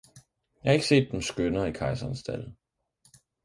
[0.63, 2.55] Jeg har ikke set dem skønnere i kejserens stalde!